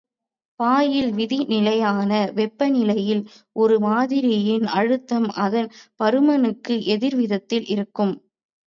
Boil 0.59 1.11
விதி 1.11 1.37
நிலையான 1.47 2.09
வெப்பநிலையில் 2.37 3.23
ஒரு 3.55 3.77
மாதிரியின் 3.85 4.67
அழுத்தம் 4.79 5.29
அதன் 5.41 5.69
பருமனுக்கு 5.99 6.77
எதிர்வீதத்தில் 6.91 7.67
இருக்கும். 7.67 8.15